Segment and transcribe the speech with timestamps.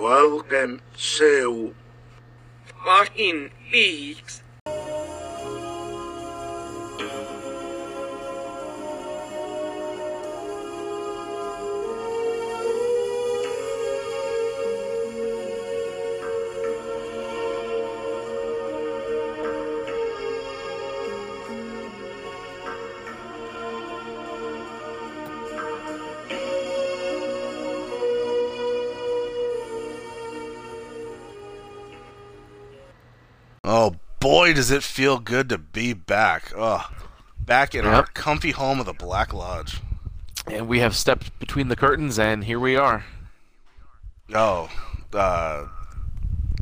[0.00, 1.74] Welcome to
[2.82, 4.42] fucking leaks.
[34.52, 36.52] Boy, does it feel good to be back.
[36.56, 36.92] Ugh.
[37.38, 39.80] Back in our comfy home of the Black Lodge.
[40.46, 43.04] And we have stepped between the curtains, and here we are.
[44.32, 44.68] Oh,
[45.12, 45.66] uh,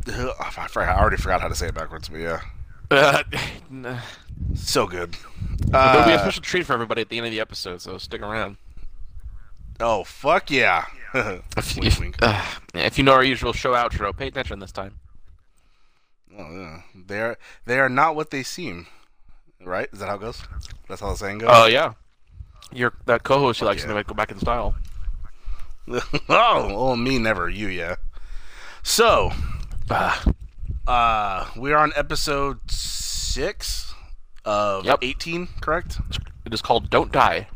[0.07, 2.41] I, forgot, I already forgot how to say it backwards, but yeah,
[2.91, 3.23] Uh,
[4.55, 5.15] so good.
[5.71, 7.83] but there'll be a Uh, special treat for everybody at the end of the episode,
[7.83, 8.57] so stick around.
[9.81, 10.87] oh fuck yeah!
[11.15, 12.17] If, wink, if, wink.
[12.23, 12.43] uh,
[12.75, 14.99] if you know our usual show outro, pay attention this time.
[16.37, 16.83] Oh, yeah.
[16.95, 18.87] They are they are not what they seem.
[19.65, 19.89] Right?
[19.93, 20.43] Is that how it goes?
[20.89, 21.51] That's how the saying goes.
[21.53, 21.95] Oh yeah,
[22.73, 23.93] your that co-host, you likes yeah.
[23.93, 24.75] to go back in style.
[25.89, 27.49] oh, oh, me never.
[27.49, 27.97] You yeah.
[28.83, 29.33] So,
[29.91, 33.95] uh, we are on episode six
[34.45, 34.99] of Yep.
[35.03, 35.99] eighteen, correct?
[36.45, 37.49] it is called "Don't Die."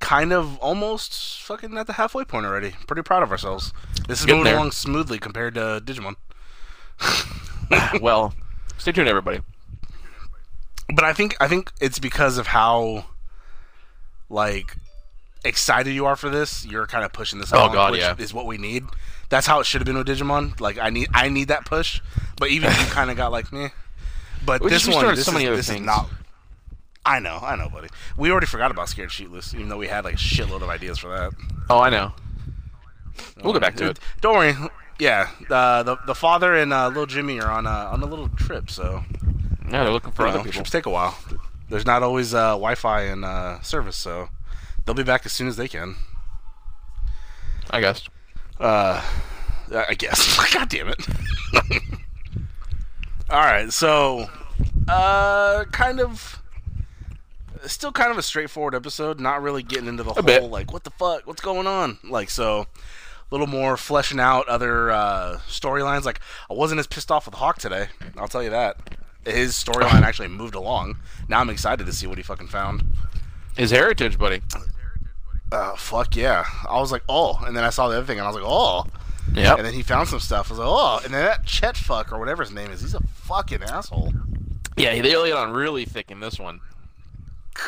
[0.00, 2.72] kind of almost fucking at the halfway point already.
[2.86, 3.72] Pretty proud of ourselves.
[4.06, 4.58] This is Getting moving there.
[4.58, 6.14] along smoothly compared to Digimon.
[8.00, 8.34] well,
[8.78, 9.40] stay tuned, everybody.
[10.92, 13.06] But I think I think it's because of how
[14.30, 14.76] like
[15.44, 16.64] excited you are for this.
[16.66, 17.52] You're kind of pushing this.
[17.52, 18.14] Oh, along, God, which yeah.
[18.18, 18.84] is what we need.
[19.28, 20.58] That's how it should have been with Digimon.
[20.60, 22.00] Like I need I need that push.
[22.38, 23.68] But even you kind of got like me.
[24.44, 26.08] But We this just one, this, so is, this is not.
[27.04, 27.88] I know, I know, buddy.
[28.16, 30.98] We already forgot about Scared Sheetless, even though we had like a shitload of ideas
[30.98, 31.32] for that.
[31.70, 32.12] Oh, I know.
[33.42, 33.98] We'll get back to it.
[34.20, 34.54] Don't worry.
[34.98, 38.28] Yeah, uh, the the father and uh, little Jimmy are on a on a little
[38.30, 39.04] trip, so
[39.70, 40.54] Yeah, they're looking for you other know, people.
[40.54, 41.16] trips take a while.
[41.68, 44.28] There's not always uh, Wi-Fi and uh, service, so
[44.84, 45.96] they'll be back as soon as they can.
[47.70, 48.02] I guess.
[48.58, 49.04] Uh,
[49.70, 50.36] I guess.
[50.54, 51.06] God damn it.
[53.30, 54.26] All right, so
[54.88, 56.42] uh, kind of.
[57.66, 60.44] Still kind of a straightforward episode, not really getting into the whole bit.
[60.44, 61.98] like what the fuck, what's going on?
[62.04, 62.66] Like so a
[63.30, 66.04] little more fleshing out other uh, storylines.
[66.04, 67.88] Like I wasn't as pissed off with Hawk today.
[68.16, 68.76] I'll tell you that.
[69.24, 70.98] His storyline actually moved along.
[71.28, 72.84] Now I'm excited to see what he fucking found.
[73.56, 74.40] His heritage, buddy.
[75.50, 76.44] Uh, fuck yeah!
[76.68, 78.44] I was like, oh, and then I saw the other thing, and I was like,
[78.46, 78.84] oh,
[79.34, 79.54] Yeah.
[79.56, 80.50] and then he found some stuff.
[80.50, 82.94] I was like, oh, and then that Chet fuck or whatever his name is, he's
[82.94, 84.12] a fucking asshole.
[84.76, 86.60] Yeah, they laid on really thick in this one.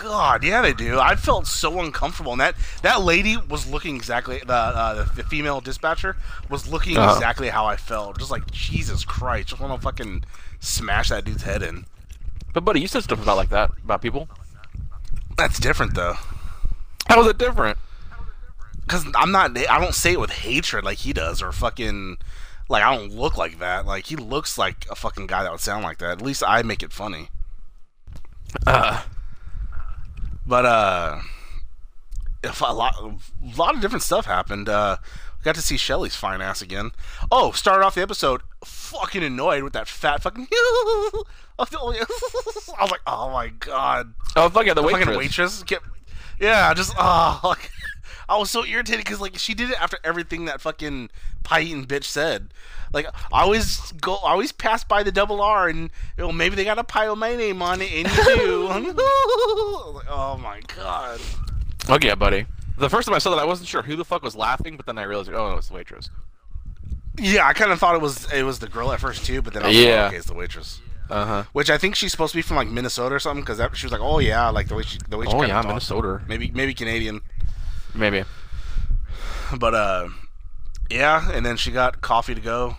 [0.03, 0.99] God, yeah, they do.
[1.01, 5.61] I felt so uncomfortable, and that that lady was looking exactly the uh, the, female
[5.61, 6.17] dispatcher
[6.49, 7.13] was looking Uh-huh.
[7.15, 8.19] exactly how I felt.
[8.19, 10.25] Just like Jesus Christ, just want to fucking
[10.61, 11.87] smash that dude's head in.
[12.55, 14.29] But buddy, you said stuff about like that about people.
[15.37, 16.15] That's different though,
[17.09, 17.79] How was it different?
[18.83, 19.57] because I'm not.
[19.69, 22.19] I don't say it with hatred like he does, or fucking.
[22.69, 23.87] Like I don't look like that.
[23.87, 26.11] Like he looks like a fucking guy that would sound like that.
[26.11, 27.29] At least I make it funny.
[28.67, 29.03] Uh,
[30.47, 31.21] But uh,
[32.43, 34.69] a lot, a lot of different stuff happened.
[34.69, 34.97] Uh,
[35.43, 36.91] got to see Shelly's fine ass again.
[37.31, 40.49] Oh, started off the episode fucking annoyed with that fat fucking.
[41.61, 41.67] I
[42.81, 45.05] was like, oh my god, oh fuck yeah, the the waitress.
[45.05, 45.85] fucking waitress kept.
[46.39, 47.71] Yeah, just oh, like,
[48.29, 51.11] I was so irritated because like she did it after everything that fucking
[51.43, 52.53] pie eating bitch said.
[52.93, 56.57] Like I always go, I always pass by the double R and you know, maybe
[56.57, 58.69] they got a pie with my name on it, and you do.
[58.69, 61.21] Like, oh my god.
[61.89, 62.47] Okay, yeah, buddy.
[62.79, 64.87] The first time I saw that, I wasn't sure who the fuck was laughing, but
[64.87, 66.09] then I realized, oh, no, it's the waitress.
[67.19, 69.53] Yeah, I kind of thought it was it was the girl at first too, but
[69.53, 69.97] then I was Yeah.
[70.03, 70.81] like, okay, it's the waitress.
[71.11, 71.45] Uh huh.
[71.53, 73.93] Which I think she's supposed to be from like Minnesota or something because she was
[73.93, 75.69] like, oh yeah, like the way she the way she Oh kinda yeah, talked.
[75.69, 76.23] Minnesota.
[76.29, 77.21] Maybe maybe Canadian.
[77.95, 78.25] Maybe.
[79.59, 80.09] But uh,
[80.91, 82.77] yeah, and then she got coffee to go.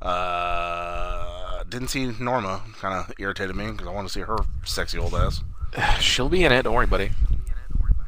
[0.00, 2.62] Uh, didn't see Norma.
[2.80, 5.42] Kind of irritated me because I want to see her sexy old ass.
[6.00, 6.62] She'll be in it.
[6.62, 7.10] Don't worry, buddy.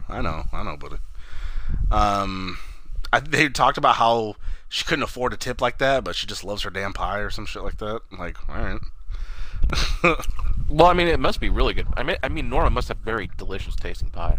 [0.09, 0.97] I know, I know, buddy.
[1.91, 2.59] Um,
[3.13, 4.37] I, they talked about how
[4.69, 7.31] she couldn't afford a tip like that, but she just loves her damn pie or
[7.31, 8.03] some shit like that.
[8.13, 10.17] I'm like, all right.
[10.69, 11.87] Well, I mean, it must be really good.
[11.97, 14.39] I mean, I mean, Norma must have very delicious tasting pie.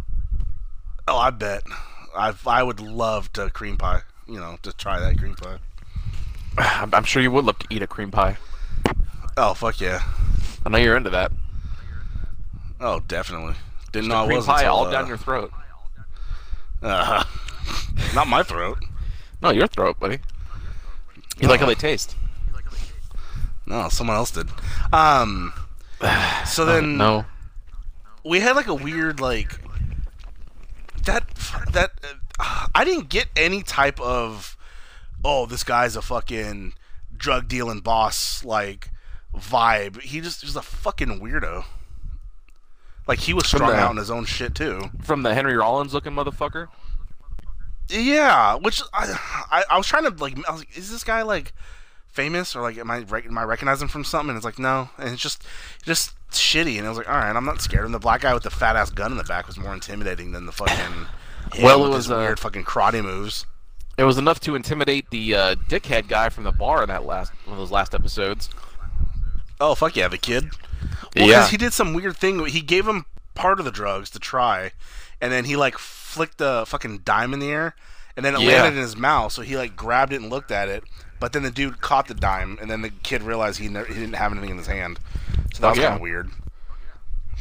[1.08, 1.64] Oh, I bet.
[2.16, 4.02] I I would love to cream pie.
[4.28, 5.60] You know, to try that cream pie.
[6.58, 8.38] I'm, I'm sure you would love to eat a cream pie.
[9.38, 10.04] Oh fuck yeah.
[10.66, 11.32] I know you're into that.
[12.80, 13.56] Oh, definitely.
[13.92, 15.52] Didn't Just know a I cream was pie until, all uh, down your throat.
[16.82, 17.24] Uh,
[18.14, 18.84] not my throat.
[19.42, 20.20] No, your throat, buddy.
[21.40, 22.16] You like how they taste?
[23.66, 24.50] No, someone else did.
[24.94, 25.54] Um,
[26.46, 27.26] so then no.
[28.24, 29.60] we had like a weird like
[31.74, 31.92] that
[32.40, 34.58] uh, I didn't get any type of
[35.24, 36.74] oh this guy's a fucking
[37.16, 38.90] drug dealing boss like
[39.36, 40.02] vibe.
[40.02, 41.66] He just was a fucking weirdo.
[43.08, 44.90] Like he was strung the- out in his own shit too.
[45.02, 46.68] From the Henry Rollins looking motherfucker.
[47.90, 49.18] Yeah, which I,
[49.50, 51.54] I I was trying to like I was like, is this guy like
[52.10, 54.30] famous or like am I am I recognizing from something?
[54.32, 55.44] And it's like no, and it's just
[55.84, 56.78] just shitty.
[56.78, 57.86] And I was like, all right, I'm not scared.
[57.86, 60.34] And the black guy with the fat ass gun in the back was more intimidating
[60.34, 61.08] than the fucking him
[61.62, 63.46] Well, it was, his uh, weird fucking karate moves.
[63.98, 67.32] It was enough to intimidate the uh, dickhead guy from the bar in that last
[67.46, 68.50] one of those last episodes.
[69.60, 70.52] Oh fuck yeah, the kid.
[71.16, 71.38] Well, Yeah.
[71.40, 72.46] because he did some weird thing.
[72.46, 74.72] He gave him part of the drugs to try,
[75.20, 77.76] and then he like flicked the fucking dime in the air,
[78.16, 78.62] and then it Yeah.
[78.62, 79.32] landed in his mouth.
[79.32, 80.84] So he like grabbed it and looked at it,
[81.20, 83.96] but then the dude caught the dime, and then the kid realized he ne- he
[83.96, 85.00] didn't have anything in his hand.
[85.54, 85.86] So that was yeah.
[85.86, 86.30] kind of weird.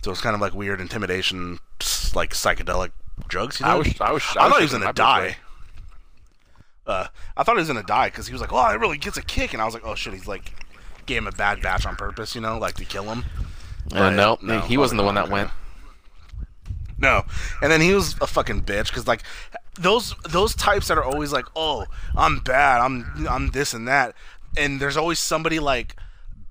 [0.03, 1.59] So it's kind of like weird intimidation,
[2.15, 2.93] like psychedelic
[3.29, 3.61] drugs.
[3.61, 3.73] You know?
[3.73, 5.37] I was, I was, I, thought he was gonna die.
[6.87, 9.17] Uh, I thought he was gonna die because he was like, "Oh, it really gets
[9.17, 10.53] a kick," and I was like, "Oh shit, he's like
[11.07, 13.25] gave him a bad batch on purpose, you know, like to kill him."
[13.93, 15.51] Uh, But no, no, he wasn't the one that went.
[16.99, 17.25] No,
[17.61, 19.23] and then he was a fucking bitch because like
[19.75, 21.87] those those types that are always like, "Oh,
[22.17, 24.15] I'm bad, I'm I'm this and that,"
[24.57, 25.97] and there's always somebody like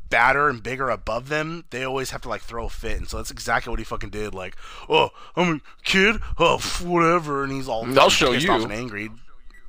[0.10, 1.66] badder and bigger above them.
[1.70, 4.10] They always have to like throw a fit, and so that's exactly what he fucking
[4.12, 4.34] did.
[4.34, 4.56] Like,
[4.90, 8.52] "Oh, I'm a kid, oh whatever," and he's all I'll show pissed you.
[8.52, 9.10] off and angry.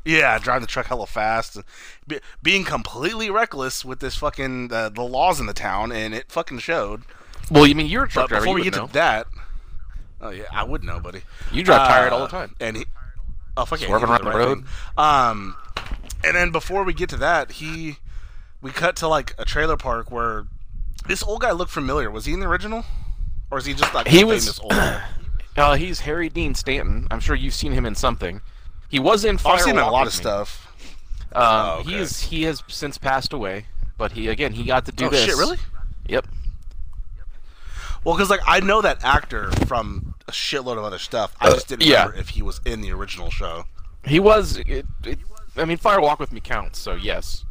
[0.04, 1.58] Yeah, driving the truck hella fast,
[2.06, 6.30] be, being completely reckless with this fucking uh, the laws in the town, and it
[6.30, 7.02] fucking showed.
[7.50, 8.44] Well, you mean you're a truck But driver?
[8.44, 8.86] before we get know.
[8.86, 9.26] to that,
[10.20, 11.22] oh yeah, I would know, buddy.
[11.52, 12.54] You drive tired all Uh, the time.
[12.60, 12.84] And he,
[13.56, 14.58] oh fuck yeah, Swerving around the road.
[14.58, 14.66] thing.
[14.96, 15.56] Um,
[16.24, 17.96] and then before we get to that, he,
[18.62, 20.46] we cut to like a trailer park where
[21.06, 22.10] this old guy looked familiar.
[22.10, 22.84] Was he in the original,
[23.50, 24.70] or is he just like He was- famous old?
[24.72, 25.04] guy?
[25.56, 27.06] Uh, he's Harry Dean Stanton.
[27.10, 28.42] I'm sure you've seen him in something.
[28.90, 30.70] He was in Oh, Fire I've seen a lot of stuff.
[31.32, 33.64] Um, Oh, He is he has since passed away,
[33.96, 35.24] but he again he got to do oh this.
[35.24, 35.56] shit, really?
[36.08, 36.26] Yep.
[38.04, 41.34] Well, because like I know that actor from a shitload of other stuff.
[41.40, 41.98] I just didn't Uh, yeah.
[42.02, 43.64] remember if he was in the original show.
[44.04, 44.58] He was.
[44.58, 45.18] It, it,
[45.56, 47.46] I mean, Fire Walk with Me counts, so yes.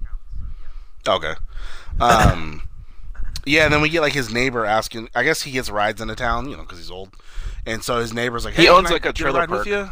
[1.08, 1.34] Okay.
[2.00, 2.68] Um.
[3.46, 5.10] yeah, and then we get like his neighbor asking.
[5.16, 7.10] I guess he gets rides into town, you know, because he's old.
[7.66, 9.66] And so his neighbor's like, He owns, like, a trailer park.
[9.66, 9.90] you?"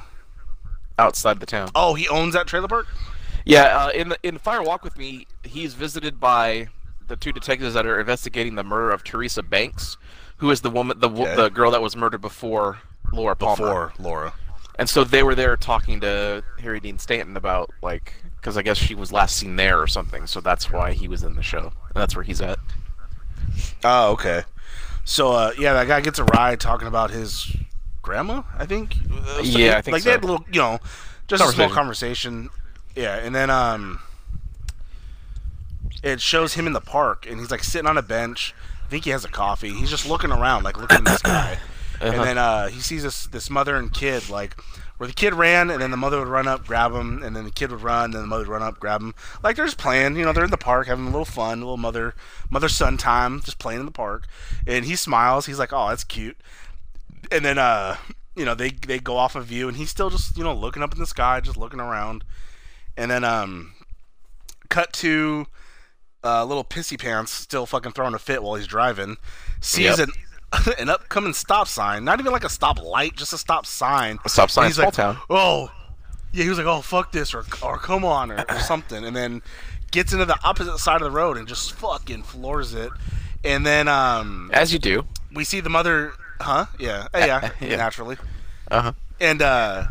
[0.99, 1.69] Outside the town.
[1.73, 2.85] Oh, he owns that trailer park.
[3.45, 3.63] Yeah.
[3.85, 6.67] Uh, in the, in Fire Walk with Me, he's visited by
[7.07, 9.97] the two detectives that are investigating the murder of Teresa Banks,
[10.37, 11.35] who is the woman, the Okay.
[11.35, 12.77] the girl that was murdered before
[13.11, 13.55] Laura Palmer.
[13.55, 14.33] Before Laura.
[14.77, 18.13] And so they were there talking to Harry Dean Stanton about like
[18.43, 20.27] because I guess she was last seen there or something.
[20.27, 21.71] So that's why he was in the show.
[21.95, 22.59] And that's where he's at.
[23.85, 24.43] Oh, okay.
[25.05, 27.55] So, uh, yeah, that guy gets a ride talking about his
[28.01, 28.43] grandma.
[28.57, 28.97] I think.
[29.09, 30.79] Uh, so Yeah, they- I think like they had a little, you know,
[31.29, 32.49] just a small Conversation.
[32.49, 32.49] conversation.
[32.95, 33.99] Yeah, and then um,
[36.03, 38.53] it shows him in the park, and he's like sitting on a bench.
[38.85, 39.73] I think he has a coffee.
[39.73, 41.57] He's just looking around, like looking at this guy.
[42.01, 42.23] And Uh-huh.
[42.25, 44.55] then uh, he sees this this mother and kid, like
[44.97, 47.43] where the kid ran, and then the mother would run up, grab him, and then
[47.45, 49.13] the kid would run, and then the mother would run up, grab him.
[49.43, 51.61] Like they're just playing, you know, they're in the park having a little fun, a
[51.61, 52.13] little mother
[52.49, 54.25] mother son time, just playing in the park.
[54.67, 55.45] And he smiles.
[55.47, 56.37] He's like, "Oh, that's cute."
[57.31, 57.97] And then uh,
[58.35, 60.83] you know, they they go off of view, and he's still just you know looking
[60.83, 62.23] up in the sky, just looking around.
[62.95, 63.73] And then um,
[64.69, 65.47] cut to
[66.23, 69.17] uh, little pissy pants still fucking throwing a fit while he's driving.
[69.61, 70.07] Sees Yep.
[70.09, 70.13] an
[70.79, 74.19] an upcoming stop sign, not even like a stop light, just a stop sign.
[74.25, 75.17] A stop sign, he's small like, town.
[75.29, 75.71] Oh,
[76.31, 76.43] yeah.
[76.43, 79.41] He was like, "Oh, fuck this," or "or come on," or, or something, and then
[79.91, 82.91] gets into the opposite side of the road and just fucking floors it.
[83.43, 85.05] And then um, As you do.
[85.33, 86.65] we see the mother, huh?
[86.79, 87.75] Yeah, yeah, Yeah.
[87.77, 88.17] naturally
[88.71, 88.91] Uh huh.
[89.19, 89.85] and uh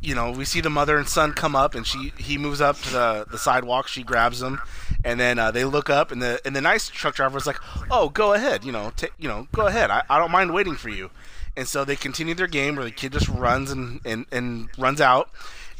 [0.00, 2.76] you know we see the mother and son come up and she he moves up
[2.82, 4.60] to the the sidewalk she grabs him
[5.04, 7.58] and then uh, they look up and the and the nice truck driver is like
[7.90, 10.74] oh go ahead you know ta you know go ahead I, I don't mind waiting
[10.74, 11.10] for you
[11.56, 15.00] and so they continue their game where the kid just runs and and, and runs
[15.00, 15.30] out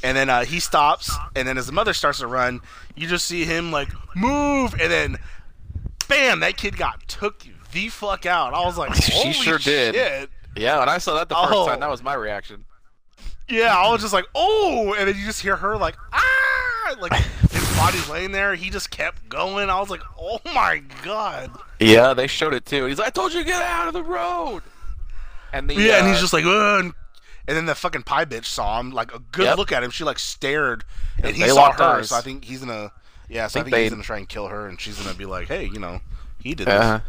[0.03, 2.61] and then uh, he stops and then as the mother starts to run
[2.95, 5.17] you just see him like move and then
[6.09, 10.29] bam that kid got took the fuck out i was like She sure did.
[10.57, 11.67] Yeah, when I saw that the first Oh.
[11.67, 12.65] time, that was my reaction.
[13.49, 17.13] Yeah, I was just like, oh, and then you just hear her like, ah, like
[17.77, 18.55] body's laying there.
[18.55, 19.71] He just kept going.
[19.71, 21.51] I was like, oh my god.
[21.81, 22.87] Yeah, they showed it too.
[22.87, 24.63] He's like, I told you to get out of the road.
[25.53, 26.85] And the Yeah, and uh, he's just like, Ugh.
[26.85, 26.95] and
[27.47, 28.91] and then the fucking pie bitch saw him.
[28.91, 29.57] Like a good Yep.
[29.59, 29.91] look at him.
[29.91, 30.85] She like stared,
[31.23, 31.83] and he saw her.
[31.83, 32.09] eyes.
[32.09, 32.91] So I think he's gonna.
[33.29, 35.25] Yeah, so I think think, he's gonna try and kill her, and she's gonna be
[35.27, 36.01] like, "Hey, you know,
[36.43, 37.03] he did Uh, this."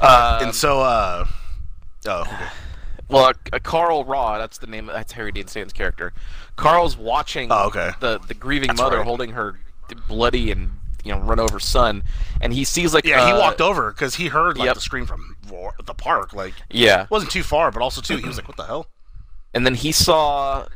[0.00, 1.24] uh, and so, uh,
[2.06, 2.36] oh, okay.
[3.08, 4.86] well, uh, uh, Carl Rodd, that's the name.
[4.86, 6.12] That's Harry Dean Stanton's character.
[6.56, 7.90] Carl's watching Oh, okay.
[8.00, 9.06] the the grieving That's mother right.
[9.06, 9.58] holding her
[9.94, 10.70] bloody and
[11.04, 12.02] you know run over son,
[12.40, 14.74] and he sees like yeah, he uh, walked over because he heard like yep.
[14.74, 15.36] the scream from
[15.84, 16.32] the park.
[16.32, 18.86] Like, Yeah, it wasn't too far, but also too, he was like, "What the hell?"
[19.54, 20.66] and then he saw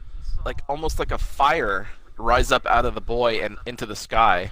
[0.44, 4.50] like almost like a fire rise up out of the boy and into the sky.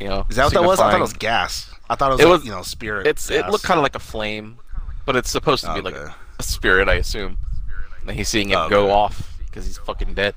[0.00, 0.80] You know, Is that what that was?
[0.80, 1.72] I thought it was gas.
[1.88, 3.06] I thought it was, It like, was- you know, spirit.
[3.06, 4.58] It's it looked kind of like a flame,
[5.06, 6.12] but it's supposed to be like Okay.
[6.38, 7.38] a spirit, I assume.
[8.06, 8.70] And he's seeing it Okay.
[8.70, 10.34] go off because he's fucking dead.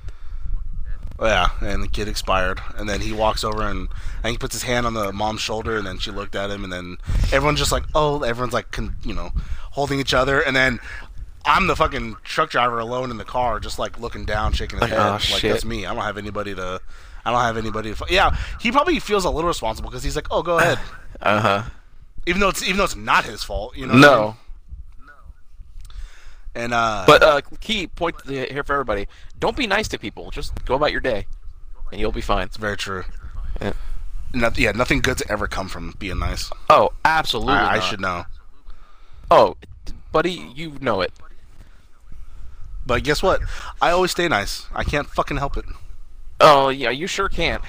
[1.20, 4.54] Yeah, and the kid expired, and then he walks over and I think he puts
[4.54, 6.98] his hand on the mom's shoulder, and then she looked at him, and then
[7.32, 9.30] everyone's just like, oh, everyone's like, con- you know,
[9.72, 10.78] holding each other, and then
[11.46, 14.82] I'm the fucking truck driver alone in the car, just like looking down, shaking his
[14.90, 15.52] Like, head, oh, like shit.
[15.52, 15.86] that's me.
[15.86, 16.80] I don't have anybody to,
[17.24, 17.94] I don't have anybody.
[17.94, 20.78] To, yeah, he probably feels a little responsible because he's like, oh, go ahead,
[21.22, 21.62] Uh huh.
[22.26, 23.94] even though it's even though it's not his fault, you know.
[23.94, 24.34] what I mean?
[26.56, 29.06] No, and uh, but uh, key point here for everybody:
[29.38, 30.30] don't be nice to people.
[30.30, 31.26] Just go about your day,
[31.92, 32.46] and you'll be fine.
[32.46, 33.04] it's very true.
[33.60, 33.72] Yeah.
[34.34, 36.50] Noth- yeah, nothing good's ever come from being nice.
[36.68, 37.54] Oh, absolutely.
[37.54, 38.24] I, I should know.
[39.30, 39.56] Oh,
[40.12, 41.12] buddy, you know it.
[42.84, 43.40] But guess what?
[43.82, 44.66] I always stay nice.
[44.74, 45.64] I can't fucking help it.
[46.40, 47.60] Oh yeah, you sure can.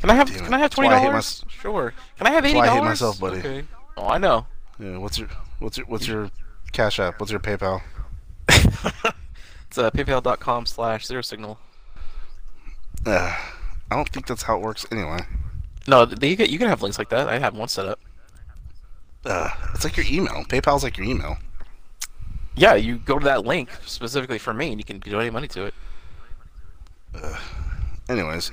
[0.00, 0.44] Can I have Damn.
[0.44, 1.44] Can I have twenty dollars?
[1.48, 1.92] Sure.
[2.18, 2.80] Can I have eighty why I dollars?
[2.82, 3.38] hate myself, buddy.
[3.38, 3.64] Okay.
[3.96, 4.46] Oh, I know.
[4.78, 6.30] Yeah, what's your what's your what's your
[6.72, 7.20] cash app?
[7.20, 7.82] What's your PayPal?
[8.48, 11.58] it's uh, paypal.com slash zero signal.
[13.06, 13.36] Uh,
[13.90, 15.20] I don't think that's how it works anyway.
[15.86, 17.28] No, th- you can you can have links like that.
[17.28, 18.00] I have one set up.
[19.24, 20.44] Uh, it's like your email.
[20.44, 21.38] PayPal's like your email.
[22.54, 25.66] Yeah, you go to that link specifically for me, and you can donate money to
[25.66, 25.74] it.
[28.08, 28.50] Anyways,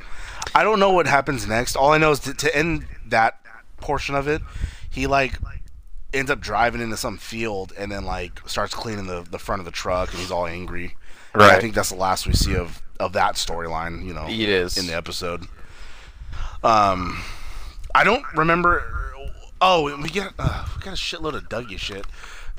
[0.53, 1.75] I don't know what happens next.
[1.75, 3.39] All I know is to, to end that
[3.77, 4.41] portion of it,
[4.89, 5.33] he like
[6.13, 9.65] ends up driving into some field and then like starts cleaning the, the front of
[9.65, 10.95] the truck and he's all angry.
[11.33, 14.05] And I think that's the last we see of of that storyline.
[14.05, 14.77] You know, It is.
[14.77, 15.47] in the episode.
[16.63, 17.21] Um,
[17.93, 18.83] I don't remember.
[19.61, 22.05] Oh, we get uh, we got a shitload of Dougie shit.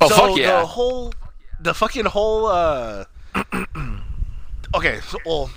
[0.00, 0.60] Oh, so fuck yeah.
[0.60, 1.14] The whole,
[1.60, 2.46] the fucking whole.
[2.46, 3.04] uh
[4.74, 5.50] Okay, so well,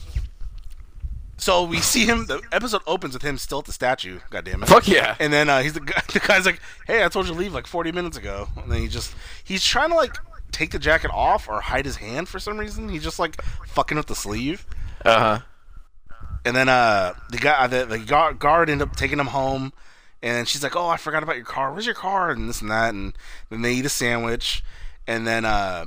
[1.40, 2.26] so we see him.
[2.26, 4.20] The episode opens with him still at the statue.
[4.30, 4.70] God damn it.
[4.70, 5.16] Fuck yeah.
[5.20, 6.02] And then uh, he's the guy.
[6.14, 8.82] The guy's like, "Hey, I told you to leave like 40 minutes ago." And then
[8.82, 10.16] he just he's trying to like
[10.52, 12.90] take the jacket off or hide his hand for some reason.
[12.90, 14.66] He's just like fucking with the sleeve.
[15.06, 15.40] Uh huh.
[16.46, 19.74] And then uh, the guy, the, the guard, guard ended up taking him home.
[20.22, 21.72] And she's like, "Oh, I forgot about your car.
[21.72, 22.94] Where's your car?" And this and that.
[22.94, 23.14] And
[23.50, 24.64] then they eat a sandwich.
[25.08, 25.86] And then uh,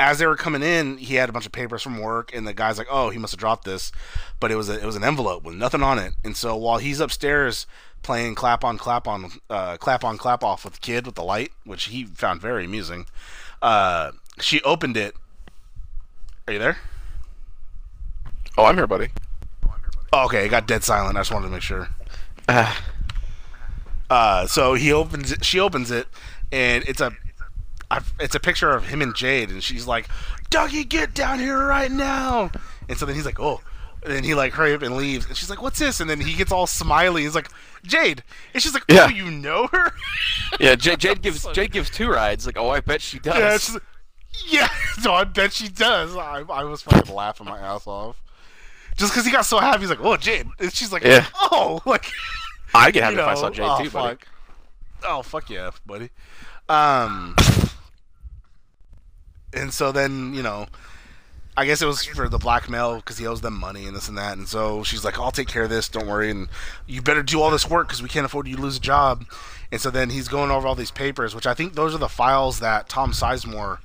[0.00, 2.34] as they were coming in, he had a bunch of papers from work.
[2.34, 3.92] And the guy's like, "Oh, he must have dropped this,"
[4.40, 6.14] but it was a, it was an envelope with nothing on it.
[6.24, 7.66] And so while he's upstairs
[8.02, 11.22] playing clap on clap on uh, clap on clap off with the kid with the
[11.22, 13.06] light, which he found very amusing,
[13.62, 15.14] uh, she opened it.
[16.46, 16.78] Are you there?
[18.56, 19.08] Oh, I'm here, buddy.
[20.12, 21.16] Oh, okay, it got dead silent.
[21.16, 21.88] I just wanted to make sure.
[22.48, 22.74] Uh,
[24.10, 26.08] Uh, so he opens it, she opens it,
[26.50, 27.12] and it's a,
[27.90, 30.08] I- it's a picture of him and Jade, and she's like,
[30.50, 32.50] "Dougie, get down here right now!"
[32.88, 33.60] And so then he's like, "Oh,"
[34.02, 36.20] and then he like hurry up and leaves, and she's like, "What's this?" And then
[36.20, 37.22] he gets all smiley.
[37.22, 37.48] He's like,
[37.84, 38.22] "Jade,"
[38.54, 39.08] and she's like, "Oh, Yeah.
[39.08, 39.92] you know her?"
[40.60, 42.46] yeah, Jade, Jade gives Jade gives two rides.
[42.46, 43.36] Like, oh, I bet she does.
[43.38, 43.82] yeah, she's like,
[44.46, 44.68] yeah.
[45.02, 46.16] So I bet she does.
[46.16, 48.20] I, I was fucking laughing my ass off.
[48.96, 51.26] Just because he got so happy, he's like, "Oh, Jade," and she's like, Yeah.
[51.34, 52.06] "Oh, like."
[52.72, 54.18] I get happy you if I saw Jade oh, too, buddy.
[55.04, 56.10] Oh fuck yeah, buddy.
[56.68, 57.34] Um,
[59.52, 60.66] and so then you know,
[61.56, 64.16] I guess it was for the blackmail because he owes them money and this and
[64.18, 64.36] that.
[64.38, 65.88] And so she's like, "I'll take care of this.
[65.88, 66.30] Don't worry.
[66.30, 66.48] And
[66.86, 69.24] you better do all this work because we can't afford you to lose a job."
[69.72, 72.08] And so then he's going over all these papers, which I think those are the
[72.08, 73.78] files that Tom Sizemore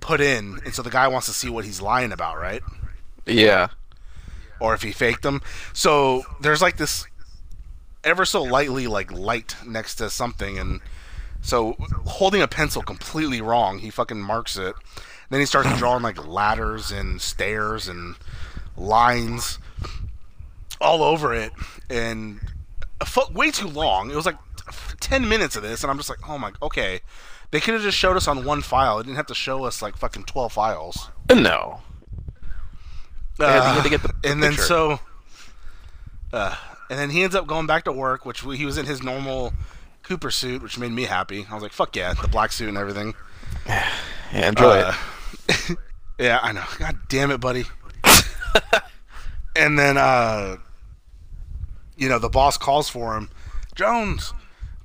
[0.00, 0.60] put in.
[0.64, 2.62] And so the guy wants to see what he's lying about, right?
[3.26, 3.68] Yeah.
[4.60, 5.42] or if he faked them.
[5.72, 7.06] So there's like this
[8.02, 10.80] ever so lightly like light next to something and
[11.44, 14.74] so holding a pencil completely wrong, he fucking marks it.
[15.30, 18.16] Then he starts drawing like ladders and stairs and
[18.76, 19.58] lines
[20.80, 21.52] all over it
[21.88, 22.40] and
[23.32, 24.10] way too long.
[24.10, 24.36] It was like
[25.00, 27.00] 10 minutes of this and I'm just like, "Oh my, okay.
[27.50, 28.96] They could have just showed us on one file.
[28.96, 31.80] They didn't have to show us like fucking 12 files." No.
[33.38, 34.64] They had to- had to get the- and then picture.
[34.66, 35.00] so,
[36.32, 36.54] uh,
[36.90, 39.52] and then he ends up going back to work, which he was in his normal
[40.04, 41.46] Cooper suit, which made me happy.
[41.50, 43.14] I was like, "Fuck yeah!" The black suit and everything.
[43.66, 44.94] Yeah, enjoy Uh,
[46.18, 46.64] yeah, I know.
[46.78, 47.64] God damn it, buddy.
[49.56, 50.56] and then, uh,
[51.96, 53.30] you know, the boss calls for him,
[53.74, 54.32] Jones,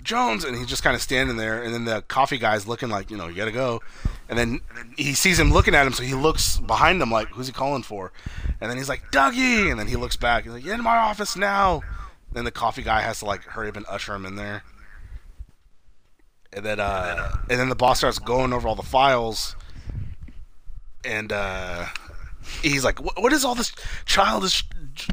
[0.01, 3.11] Jones, and he's just kind of standing there, and then the coffee guy's looking like,
[3.11, 3.81] you know, you gotta go,
[4.29, 4.61] and then
[4.95, 7.83] he sees him looking at him, so he looks behind him like, who's he calling
[7.83, 8.11] for?
[8.61, 11.35] And then he's like, Dougie, and then he looks back, he's like, in my office
[11.35, 11.81] now.
[12.31, 14.63] Then the coffee guy has to like hurry up and usher him in there.
[16.51, 19.55] And then, uh, and then the boss starts going over all the files,
[21.05, 21.85] and uh,
[22.63, 23.71] he's like, "What what is all this
[24.05, 24.63] childish,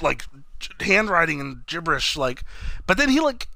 [0.00, 0.24] like,
[0.80, 2.42] handwriting and gibberish?" Like,
[2.86, 3.48] but then he like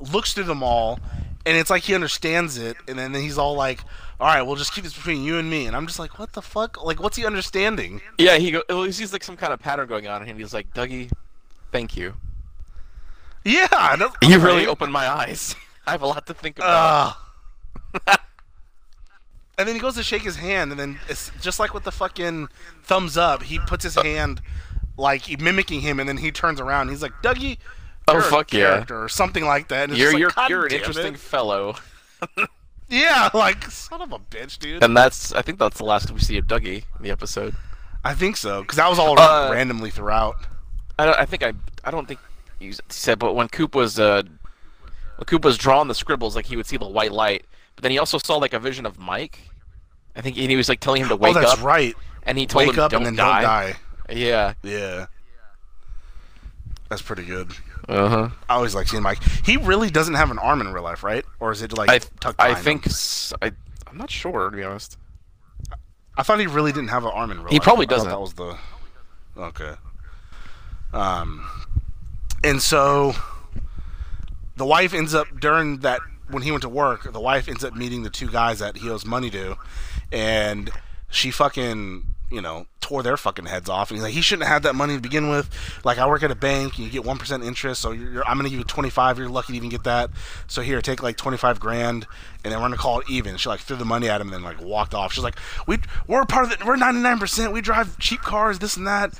[0.00, 1.00] looks through them all,
[1.44, 3.80] and it's like he understands it, and then he's all like,
[4.18, 6.32] "All right, we'll just keep this between you and me." And I'm just like, "What
[6.32, 6.82] the fuck?
[6.82, 10.06] Like, what's he understanding?" Yeah, he go, he sees like some kind of pattern going
[10.06, 11.10] on, and he's like, Dougie,
[11.72, 12.14] thank you.
[13.44, 13.66] Yeah,
[14.22, 15.54] You really opened my eyes.
[15.88, 17.16] I have a lot to think about.
[19.58, 21.90] And then he goes to shake his hand, and then it's just like with the
[21.90, 22.46] fucking
[22.84, 23.42] thumbs up.
[23.42, 24.40] He puts his hand
[24.96, 26.90] like mimicking him, and then he turns around.
[26.90, 27.58] he's like, "Dougie,
[28.06, 28.60] Oh, fuck yeah.
[28.74, 29.84] character," or something like that.
[29.90, 31.74] And it's you're like, you're you're an interesting it." fellow,
[32.88, 34.84] Yeah, like son of a bitch, dude.
[34.84, 37.54] and that's I think that's the last we see of Dougie in the episode.
[38.04, 40.36] I think so because that was all Uh, randomly throughout.
[41.00, 41.52] I don't, I think I
[41.82, 42.20] I don't think
[42.60, 44.22] you said, but when Coop was uh
[45.42, 47.44] was drawing the scribbles, like he would see the white light,
[47.76, 49.40] but then he also saw like a vision of Mike.
[50.16, 51.36] I think and he was like telling him to wake up.
[51.36, 51.94] oh, that's up, right.
[52.24, 53.40] and he told Wake him up don't and then die.
[53.40, 53.76] don't die.
[54.10, 54.54] Yeah.
[54.62, 55.06] Yeah,
[56.88, 57.52] that's pretty good.
[57.88, 58.28] Uh huh.
[58.48, 59.22] I always like seeing Mike.
[59.44, 61.24] He really doesn't have an arm in real life, right?
[61.40, 63.52] Or is it like I tucked I think s- I
[63.86, 64.96] I'm not sure to be honest.
[66.16, 67.62] I thought he really didn't have an arm in real He life.
[67.62, 68.08] He probably doesn't.
[68.08, 68.56] That was the
[69.36, 69.74] okay.
[70.92, 71.46] Um,
[72.42, 73.14] and so
[74.58, 77.10] the wife ends up during that when he went to work.
[77.10, 79.56] The wife ends up meeting the two guys that he owes money to,
[80.12, 80.70] and
[81.08, 83.90] she fucking you know tore their fucking heads off.
[83.90, 85.50] And he's like, he shouldn't have had that money to begin with.
[85.84, 88.26] Like, I work at a bank, and you get one percent interest, so you're, you're,
[88.28, 89.18] I'm gonna give you twenty five.
[89.18, 90.10] You're lucky to even get that.
[90.46, 92.06] So here, take like twenty five grand,
[92.44, 93.36] and then we're gonna call it even.
[93.36, 95.12] She like threw the money at him, and then like walked off.
[95.12, 97.52] She's like, we we're part of the we're ninety nine percent.
[97.52, 99.12] We drive cheap cars, this and that.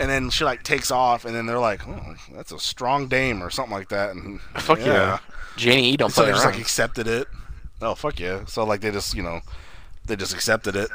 [0.00, 3.42] And then she like takes off, and then they're like, oh, that's a strong dame
[3.42, 4.14] or something like that.
[4.16, 5.18] And Fuck yeah.
[5.56, 6.54] Janie E don't so play they just around.
[6.54, 7.26] like accepted it.
[7.80, 8.44] Oh fuck yeah!
[8.46, 9.40] So like they just you know
[10.06, 10.88] they just accepted it,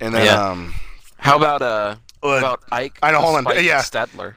[0.00, 0.48] and then Yeah.
[0.50, 0.74] um
[1.22, 2.98] How about uh Uh, about Ike?
[3.02, 3.80] I know, hold on, Spike yeah.
[3.80, 4.34] Stadler.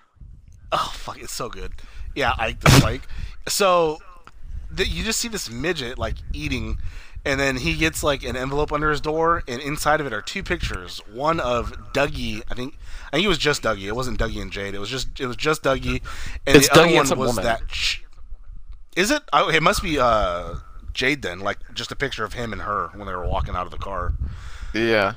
[0.71, 1.73] oh fuck it's so good.
[2.15, 3.01] Yeah, Ike the Spike.
[3.47, 3.99] so
[4.75, 6.77] th- you just see this midget like eating,
[7.25, 10.21] and then he gets like an envelope under his door, and inside of it are
[10.21, 10.99] two pictures.
[11.11, 12.77] One of Dougie, I think.
[13.07, 13.85] I think it was just Dougie.
[13.87, 14.73] It wasn't Dougie and Jade.
[14.75, 16.01] It was just it was just Dougie,
[16.47, 17.43] and It's the Dougie and one some was woman.
[17.45, 17.67] that.
[17.67, 18.03] Ch-
[18.95, 19.23] is it?
[19.33, 20.55] Oh, it must be uh
[20.93, 21.39] Jade then.
[21.41, 23.77] Like just a picture of him and her when they were walking out of the
[23.77, 24.13] car.
[24.73, 25.13] Yeah.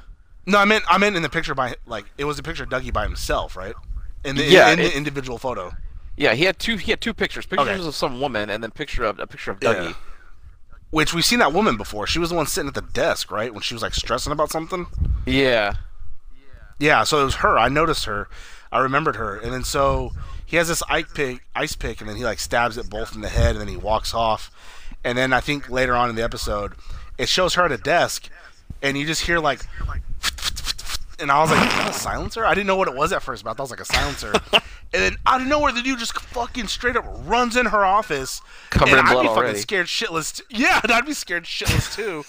[0.48, 2.70] No, I meant I meant in the picture by like it was a picture of
[2.70, 3.74] Dougie by himself, right?
[4.24, 5.72] In the Yeah, in, it- the individual photo.
[6.16, 6.76] Yeah, he had two.
[6.78, 7.46] He had two pictures.
[7.46, 7.87] Pictures Okay.
[7.87, 9.74] of some woman, and then picture of a picture of Yeah.
[9.74, 9.94] Dougie.
[10.90, 12.06] Which we've seen that woman before.
[12.06, 13.52] She was the one sitting at the desk, right?
[13.52, 14.87] When she was like stressing about something.
[15.26, 15.74] Yeah.
[16.78, 17.58] Yeah, so it was her.
[17.58, 18.28] I noticed her.
[18.72, 19.37] I remembered her.
[19.37, 20.12] And then so
[20.46, 23.20] he has this ice pick, ice pick, and then he like stabs it both in
[23.20, 24.50] the head, and then he walks off.
[25.04, 26.72] And then I think later on in the episode,
[27.18, 28.28] it shows her at a desk,
[28.82, 29.61] and you just hear like,
[31.18, 32.44] and I was like, a silencer?
[32.44, 33.85] I didn't know what it was at first, but I thought it was like a
[33.85, 34.33] silencer.
[34.92, 38.40] and then out of nowhere, the dude just fucking straight up runs in her office.
[38.70, 39.59] Covered and I'd be fucking already.
[39.59, 40.37] scared shitless.
[40.37, 42.24] T- yeah, I'd be scared shitless too.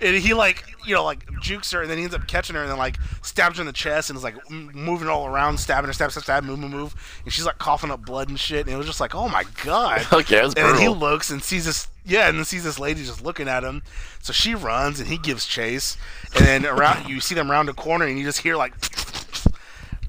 [0.06, 2.62] and he like, you know, like jukes her, and then he ends up catching her,
[2.62, 5.58] and then like stabs her in the chest, and is like m- moving all around,
[5.58, 8.38] stabbing her, stab, stab, stab, move, move, move, and she's like coughing up blood and
[8.38, 8.66] shit.
[8.66, 10.06] And it was just like, oh my god.
[10.12, 12.78] Okay, it was And then he looks and sees this, yeah, and then sees this
[12.78, 13.82] lady just looking at him.
[14.22, 15.96] So she runs, and he gives chase,
[16.36, 18.74] and then around you see them round a corner, and you just hear like,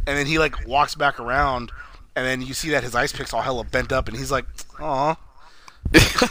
[0.06, 1.72] and then he like walks back around,
[2.18, 4.46] and then you see that his ice pick's all hella bent up, and he's like,
[4.80, 5.16] "Aw,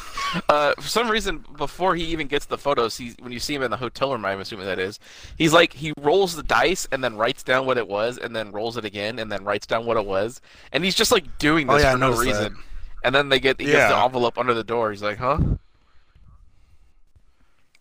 [0.50, 3.62] Uh, for some reason, before he even gets the photos, he when you see him
[3.62, 4.98] in the hotel room, I'm assuming that is,
[5.38, 8.50] he's like he rolls the dice and then writes down what it was, and then
[8.52, 10.40] rolls it again and then writes down what it was,
[10.72, 12.52] and he's just like doing this Oh, this yeah, I for no reason.
[12.54, 12.62] that.
[13.04, 14.90] And then they get he gets the envelope under the door.
[14.90, 15.38] He's like, huh?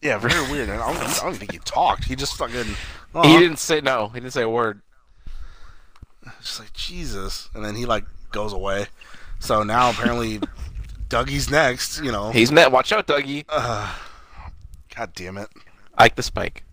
[0.02, 2.06] yeah, very weird." I don't, I don't think he talked.
[2.06, 2.76] He just fucking,
[3.24, 4.10] He didn't say no.
[4.10, 4.82] He didn't say a word.
[6.42, 8.88] Just like Jesus, and then he like goes away.
[9.40, 10.40] So now apparently,
[11.10, 12.02] Dougie's next.
[12.02, 12.72] You know, He's net.
[12.72, 13.46] Watch out, Dougie.
[13.48, 13.94] Uh,
[14.96, 15.50] God damn it.
[15.98, 16.64] Ike the Spike.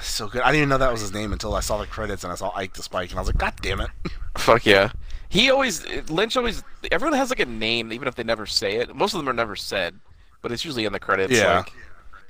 [0.00, 0.42] So good.
[0.42, 2.36] I didn't even know that was his name until I saw the credits and I
[2.36, 3.90] saw Ike the Spike, and I was like, God damn it.
[4.38, 4.90] Fuck yeah.
[5.28, 6.62] He always Lynch always
[6.92, 8.94] everyone has like a name even if they never say it.
[8.94, 9.98] Most of them are never said,
[10.42, 11.32] but it's usually in the credits.
[11.32, 11.58] Yeah.
[11.58, 11.72] Like,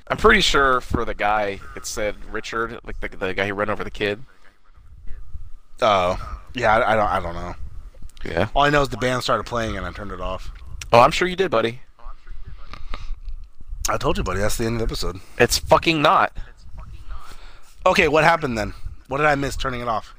[0.08, 3.70] I'm pretty sure for the guy it said Richard, like the, the guy who ran
[3.70, 4.22] over the kid.
[5.84, 6.76] Oh, yeah.
[6.76, 7.08] I, I don't.
[7.08, 7.54] I don't know.
[8.24, 8.48] Yeah.
[8.54, 10.50] All I know is the band started playing and I turned it off.
[10.92, 11.80] Oh, I'm sure you did, buddy.
[13.88, 14.40] I told you, buddy.
[14.40, 15.20] That's the end of the episode.
[15.38, 16.32] It's fucking not.
[17.84, 18.72] Okay, what happened then?
[19.08, 20.14] What did I miss turning it off?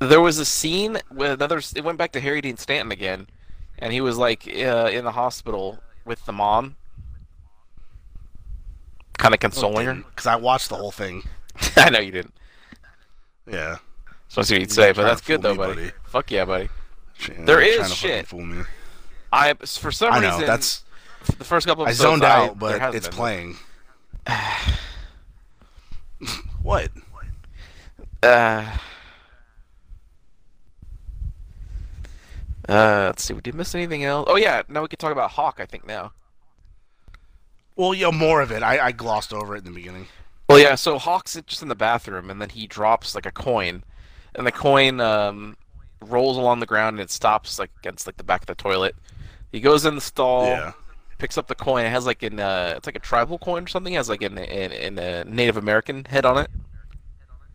[0.00, 1.62] There was a scene with another.
[1.74, 3.26] It went back to Harry Dean Stanton again,
[3.78, 6.76] and he was like uh, in the hospital with the mom,
[9.16, 9.94] kind of consoling her.
[9.94, 11.22] Because I watched the whole thing.
[11.76, 12.34] I know you didn't.
[13.50, 13.76] Yeah.
[14.36, 15.74] So that's what you'd say, but that's good though, me, buddy.
[15.76, 15.92] buddy.
[16.08, 16.68] Fuck yeah, buddy.
[17.38, 18.26] There is trying to fucking shit.
[18.26, 18.64] Fool me.
[19.32, 20.32] I for some I know.
[20.32, 20.84] reason That's
[21.38, 23.56] the first couple I zoned out, there but it's playing.
[26.62, 26.90] what?
[28.22, 28.76] Uh,
[32.68, 33.32] uh, let's see.
[33.32, 34.26] We Did we miss anything else?
[34.30, 35.60] Oh yeah, now we can talk about Hawk.
[35.60, 36.12] I think now.
[37.74, 38.62] Well, yeah, more of it.
[38.62, 40.08] I, I glossed over it in the beginning.
[40.46, 40.74] Well, yeah.
[40.74, 43.82] So Hawk's just in the bathroom, and then he drops like a coin,
[44.36, 45.56] and the coin um,
[46.00, 48.94] rolls along the ground and it stops like against like the back of the toilet.
[49.52, 50.72] He goes in the stall, Yeah.
[51.18, 51.84] picks up the coin.
[51.86, 53.94] It has like an uh, it's like a tribal coin or something.
[53.94, 56.50] It has like an, an, an a Native American head on it,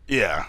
[0.07, 0.45] Yeah.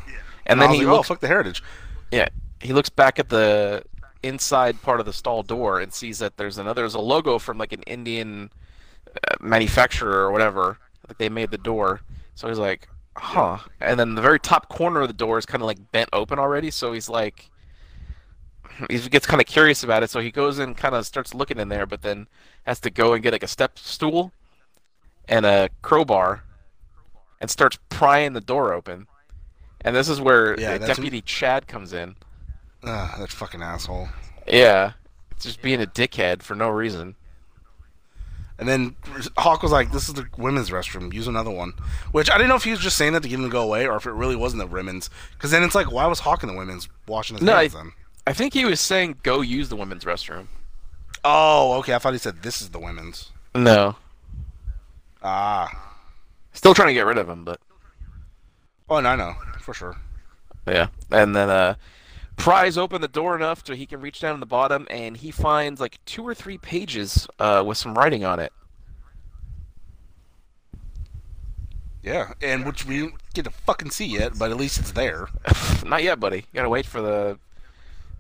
[0.46, 1.62] and I then he like, looks oh, fuck the heritage.
[2.10, 2.28] Yeah,
[2.60, 3.84] he looks back at the
[4.22, 7.58] inside part of the stall door and sees that there's another there's a logo from
[7.58, 8.50] like an Indian
[9.08, 10.78] uh, manufacturer or whatever.
[11.08, 12.00] Like they made the door,
[12.34, 13.58] so he's like, huh.
[13.80, 16.38] And then the very top corner of the door is kind of like bent open
[16.38, 17.50] already, so he's like,
[18.88, 20.10] he gets kind of curious about it.
[20.10, 22.26] So he goes and kind of starts looking in there, but then
[22.64, 24.32] has to go and get like a step stool
[25.28, 26.44] and a crowbar
[27.40, 29.06] and starts prying the door open.
[29.82, 32.16] And this is where Yeah, Deputy Chad comes in.
[32.84, 34.08] Ugh, that fucking asshole.
[34.46, 34.92] Yeah,
[35.40, 37.16] just being a dickhead for no reason.
[38.58, 38.94] And then
[39.38, 41.12] Hawk was like, "This is the women's restroom.
[41.12, 41.72] Use another one."
[42.12, 43.62] Which I didn't know if he was just saying that to get him to go
[43.62, 45.10] away, or if it really wasn't the women's.
[45.32, 47.78] Because then it's like, why was Hawk in the women's washing his No, hands I-
[47.78, 47.92] then?
[48.26, 50.46] I think he was saying go use the women's restroom.
[51.24, 51.94] Oh, okay.
[51.94, 53.30] I thought he said this is the women's.
[53.54, 53.96] No,
[55.22, 55.92] Ah.
[56.52, 57.60] still trying to get rid of him, but
[58.88, 59.96] Oh, and I know for sure.
[60.66, 60.88] yeah.
[61.10, 61.74] And then uh,
[62.36, 65.30] pries open the door enough so he can reach down to the bottom, and he
[65.30, 68.52] finds like two or three pages uh, with some writing on it.
[72.02, 75.28] Yeah, and which we didn't get to fucking see yet, but at least it's there.
[75.86, 76.38] Not yet, buddy.
[76.38, 77.38] You gotta wait for the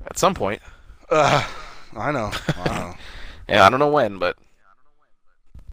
[0.06, 0.62] at some point.
[1.10, 1.44] Uh,
[1.96, 2.30] I know.
[2.56, 2.94] I know.
[3.48, 4.38] Yeah, I don't know when, but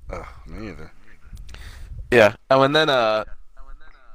[0.10, 0.92] Ugh, me either.
[2.12, 2.36] yeah.
[2.50, 3.24] Oh, and then uh,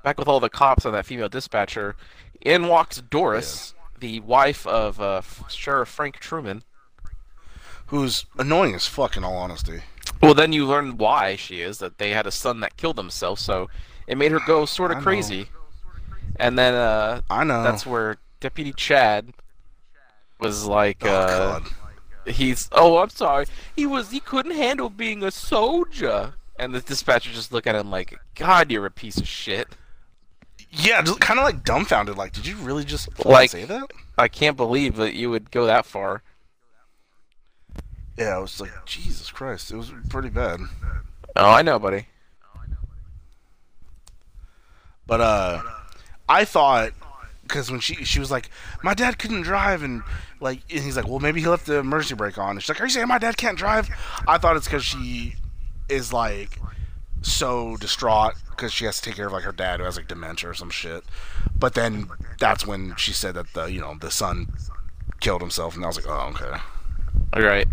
[0.03, 1.95] back with all the cops and that female dispatcher,
[2.43, 6.63] in walks Doris, the wife of uh, Sheriff Frank Truman.
[7.89, 9.83] Who's annoying as fuck, in all honesty.
[10.23, 13.39] Well, then you learn why she is that they had a son that killed himself,
[13.39, 13.69] so
[14.07, 15.49] it made her go sort of crazy.
[16.37, 17.63] And then uh, I know.
[17.63, 19.33] that's where Deputy Chad
[20.41, 21.69] was like, Oh, uh, God.
[22.27, 26.35] he's oh, I'm sorry, he was he couldn't handle being a soldier.
[26.59, 29.69] And the dispatcher just look at him like, God, you're a piece of shit.
[30.77, 32.17] Yeah, just kind of like dumbfounded.
[32.17, 33.91] Like, did you really just Like- say that?
[34.19, 36.23] I can't believe that you would go that far.
[38.17, 40.61] Yeah, I was like, Jesus Christ, it was pretty bad.
[41.35, 42.07] Oh, I know, buddy.
[45.07, 45.63] But uh,
[46.29, 46.93] I thought
[47.43, 48.49] because when she she was like,
[48.83, 50.03] my dad couldn't drive, and
[50.41, 52.51] like, and he's like, well, maybe he left the emergency brake on.
[52.53, 53.89] And she's like, are you saying my dad can't drive?
[54.27, 55.35] I thought it's because she
[55.89, 56.59] is like
[57.23, 60.09] so distraught because she has to take care of like her dad who has like
[60.09, 61.05] dementia or some shit.
[61.59, 64.53] But then that's when she said that the you know the son
[65.21, 66.59] killed himself, and I was like, oh okay.
[67.33, 67.67] All right.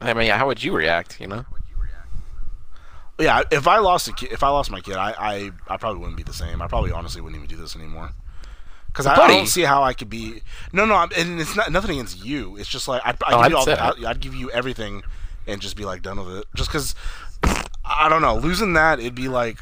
[0.00, 1.20] I mean, how would you react?
[1.20, 1.44] You know?
[3.20, 6.00] Yeah, if I lost a kid, if I lost my kid, I, I, I probably
[6.00, 6.60] wouldn't be the same.
[6.60, 8.10] I probably honestly wouldn't even do this anymore.
[8.88, 10.42] Because I, I don't see how I could be.
[10.72, 12.56] No, no, I'm, and it's not nothing against you.
[12.56, 14.08] It's just like I'd, I'd Oh, give you all the, say that.
[14.08, 15.02] I'd give you everything,
[15.46, 16.44] and just be like done with it.
[16.54, 16.94] Just because
[17.84, 19.58] I don't know, losing that, it'd be like.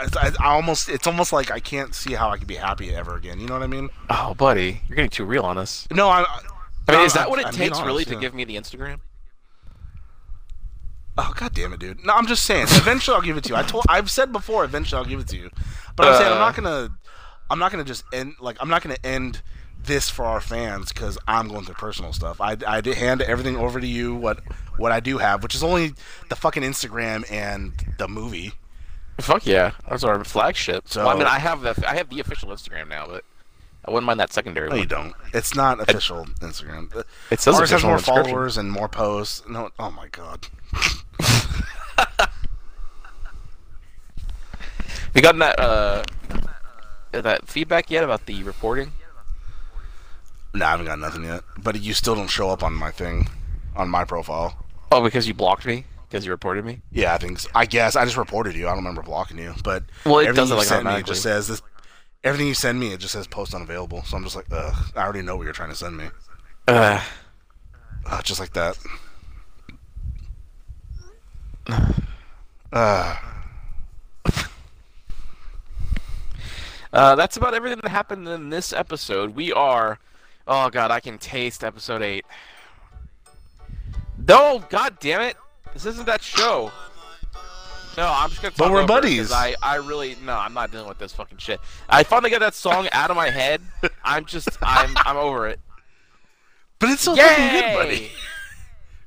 [0.00, 2.54] Uh, I, I, I almost, it's almost like I can't see how I could be
[2.56, 3.38] happy ever again.
[3.40, 3.88] You know what I mean?
[4.08, 5.86] Oh, buddy, you're getting too real on us.
[5.90, 6.20] No, I.
[6.88, 8.20] I mean, no, is that I'm- what it I'm takes honest, really to yeah.
[8.20, 9.00] give me the Instagram?
[11.18, 12.04] Oh god damn it, dude!
[12.04, 12.66] No, I'm just saying.
[12.70, 13.56] Eventually, I'll give it to you.
[13.56, 14.64] I told, I've said before.
[14.64, 15.50] Eventually, I'll give it to you.
[15.96, 16.40] But I'm saying I'm Uh.
[16.40, 16.88] not gonna,
[17.50, 18.34] I'm not gonna just end.
[18.40, 19.42] Like I'm not gonna end
[19.82, 22.40] this for our fans because I'm going through personal stuff.
[22.40, 24.14] I, I did hand everything over to you.
[24.14, 24.40] What
[24.78, 25.92] what I do have, which is only
[26.30, 28.52] the fucking Instagram and the movie.
[29.18, 30.88] Fuck yeah, that's our flagship.
[30.88, 33.24] So- well, I mean, I have the I have the official Instagram now, but
[33.84, 34.80] I wouldn't mind that secondary No, one.
[34.80, 35.14] you don't.
[35.34, 37.04] It's not official Instagram.
[37.30, 38.24] It says Ours has more in the description.
[38.32, 39.42] followers and more posts.
[39.48, 40.48] No, oh my god.
[45.14, 46.04] We gotten that uh
[47.12, 48.92] that feedback yet about the reporting?
[50.54, 51.42] No, I haven't got nothing yet.
[51.58, 53.28] But you still don't show up on my thing,
[53.74, 54.64] on my profile.
[54.92, 55.84] Oh, because you blocked me?
[56.10, 56.80] Because you reported me?
[56.90, 57.38] Yeah, I think.
[57.38, 57.48] So.
[57.54, 58.66] I guess I just reported you.
[58.66, 60.94] I don't remember blocking you, but Well, it everything does it you like sent me
[60.96, 61.62] it just says this.
[62.24, 64.02] Everything you send me, it just says post unavailable.
[64.02, 64.74] So I'm just like, ugh.
[64.96, 66.06] I already know what you're trying to send me.
[66.66, 67.00] Uh,
[68.06, 68.76] Uh, just like that.
[72.72, 73.16] Uh,
[76.92, 79.34] uh, that's about everything that happened in this episode.
[79.34, 79.98] We are.
[80.46, 82.24] Oh god, I can taste episode eight.
[84.24, 85.36] No, god damn it!
[85.74, 86.72] This isn't that show.
[87.96, 88.54] No, I'm just gonna.
[88.56, 89.32] But we're buddies.
[89.32, 91.60] I, I really no, I'm not dealing with this fucking shit.
[91.88, 93.60] I finally got that song out of my head.
[94.04, 95.60] I'm just, I'm, I'm over it.
[96.78, 97.22] but it's so Yay!
[97.24, 98.10] fucking good,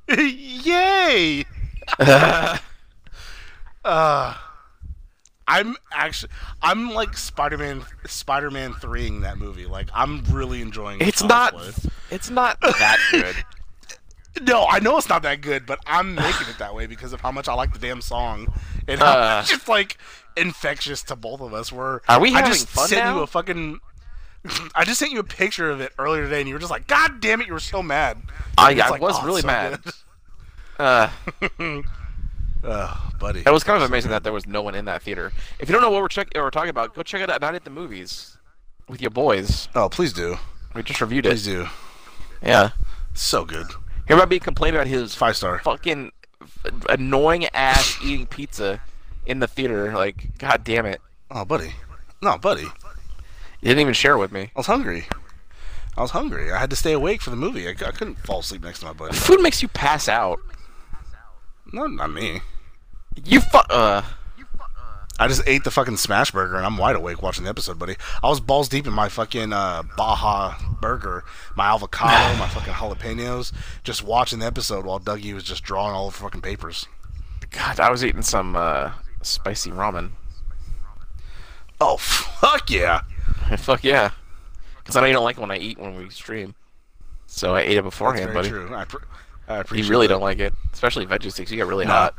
[0.08, 0.32] buddy.
[0.64, 1.46] Yay!
[3.86, 4.34] Uh,
[5.46, 9.66] I'm actually, I'm like Spider-Man, Spider-Man threeing that movie.
[9.66, 11.02] Like, I'm really enjoying.
[11.02, 11.10] It.
[11.10, 11.90] It's not, cosplay.
[12.10, 13.36] it's not that good.
[14.42, 17.22] No, I know it's not that good, but I'm making it that way because of
[17.22, 18.48] how much I like the damn song
[18.88, 19.40] and how Uh.
[19.42, 19.98] it's just like
[20.36, 21.72] infectious to both of us.
[21.72, 23.18] We're are we having I just fun sent now?
[23.18, 23.80] you a fucking.
[24.76, 26.88] I just sent you a picture of it earlier today, and you were just like,
[26.88, 28.18] "God damn it!" You were so mad.
[28.58, 29.82] I, It's I like, was "Oh, really so mad.
[29.84, 29.94] good."
[30.80, 31.08] Uh,
[32.64, 33.44] Ugh, buddy.
[33.46, 35.32] it was kind of amazing that there was no one in that theater.
[35.60, 37.42] If you don't know what we're check or we're talking about, go check it out.
[37.42, 38.38] Night at the movies
[38.90, 39.68] with your boys.
[39.76, 40.38] Oh, please do.
[40.74, 41.30] We just reviewed it.
[41.30, 41.68] Please do.
[42.42, 42.72] Yeah.
[43.14, 43.68] So good.
[44.08, 45.60] Hear about me complaining about his Five star.
[45.60, 46.12] fucking
[46.90, 48.82] annoying ass eating pizza
[49.26, 49.94] in the theater.
[49.94, 51.02] Like, god damn it.
[51.32, 51.74] Oh, buddy.
[52.22, 52.68] No, buddy.
[53.62, 54.42] He didn't even share with me.
[54.56, 55.08] I was hungry.
[55.96, 56.52] I was hungry.
[56.52, 57.68] I had to stay awake for the movie.
[57.68, 59.16] I couldn't fall asleep next to my buddy.
[59.16, 60.40] Food makes you pass out.
[61.72, 62.42] No, not me.
[63.24, 64.02] You fu- uh.
[65.20, 67.96] I just ate the fucking smash burger and I'm wide awake watching the episode, buddy.
[68.24, 71.24] I was balls deep in my fucking uh, Baja burger,
[71.56, 76.10] my avocado, my fucking jalapenos, just watching the episode while Dougie was just drawing all
[76.10, 76.88] the fucking papers.
[77.52, 80.12] God, I was eating some uh, spicy ramen.
[81.80, 83.02] Oh fuck yeah!
[83.58, 84.12] Fuck yeah.
[84.78, 86.56] Because I know you don't like it when I eat when we stream.
[87.28, 88.50] So I ate it beforehand, buddy.
[88.50, 88.74] true.
[88.74, 89.04] I, pr-
[89.48, 90.14] I You really that.
[90.14, 91.52] don't like it, especially veggie sticks.
[91.52, 91.92] You get really No.
[91.92, 92.16] hot.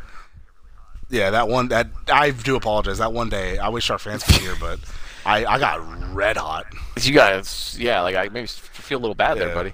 [1.10, 1.68] Yeah, that one.
[1.68, 2.98] That I do apologize.
[2.98, 4.78] That one day, I wish our fans could hear, but
[5.24, 5.80] I I got
[6.14, 6.66] red hot.
[7.00, 9.72] You guys, yeah, like I maybe feel a little bad there, buddy.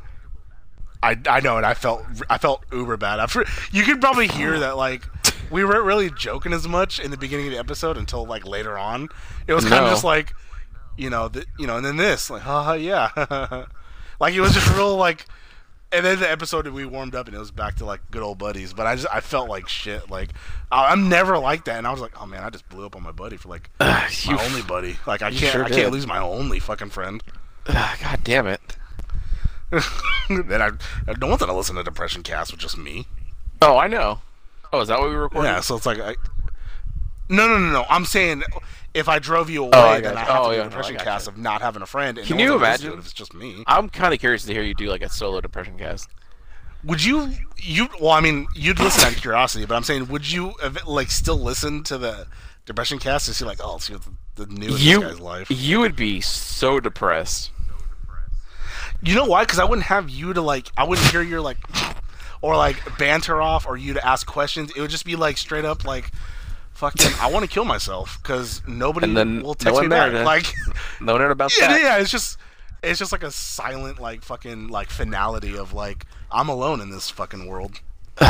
[1.02, 3.44] I, I know, and I felt I felt uber bad after.
[3.72, 5.06] You could probably hear that like
[5.50, 8.76] we weren't really joking as much in the beginning of the episode until like later
[8.76, 9.08] on.
[9.46, 9.86] It was kind No.
[9.86, 10.32] of just like,
[10.98, 13.08] you know, the, you know, and then this like, haha, yeah,
[14.20, 15.26] like it was just real like.
[15.92, 18.38] And then the episode we warmed up and it was back to like good old
[18.38, 18.72] buddies.
[18.72, 20.08] But I just I felt like shit.
[20.10, 20.30] Like
[20.70, 22.94] I- I'm never like that, and I was like, oh man, I just blew up
[22.94, 24.96] on my buddy for like Ugh, my only buddy.
[25.06, 25.76] Like I can't sure I did.
[25.76, 27.22] can't lose my only fucking friend.
[27.66, 28.60] Ugh, God damn it.
[30.28, 30.70] then I,
[31.08, 33.06] I don't want them to listen to Depression Cast with just me.
[33.62, 34.20] Oh, I know.
[34.72, 35.50] Oh, is that what we were recording?
[35.50, 36.14] Yeah, so it's like I,
[37.28, 37.84] no, no, no, no.
[37.88, 38.42] I'm saying
[38.94, 40.64] if I drove you away, Oh, I then I have Oh, to do yeah, a
[40.64, 41.32] no, depression I cast you.
[41.32, 42.18] of not having a friend.
[42.18, 42.98] And Can no you one's gonna listen to imagine?
[42.98, 43.64] it if it's just me?
[43.66, 46.08] I'm kind of curious to hear you do like a solo depression cast.
[46.84, 47.32] Would you?
[47.58, 47.88] You?
[48.00, 50.54] Well, I mean, you'd listen out of curiosity, but I'm saying, would you
[50.86, 52.26] like still listen to the
[52.64, 54.02] depression cast to see like, oh, see what
[54.36, 55.50] the, the new You, guy's life?
[55.50, 57.50] you would be so depressed.
[59.02, 59.42] You know why?
[59.44, 60.68] Because I wouldn't have you to like.
[60.76, 61.58] I wouldn't hear your like,
[62.42, 64.72] or like banter off, or you to ask questions.
[64.76, 66.10] It would just be like straight up like,
[66.80, 69.88] fucking, I want to kill myself because nobody And then will no text one me
[69.88, 70.10] back.
[70.12, 70.46] there Like,
[71.00, 71.80] No one heard about yeah, that.
[71.82, 72.38] yeah, it's just,
[72.82, 77.10] it's just like a silent like fucking like finality of like I'm alone in this
[77.10, 77.80] fucking world.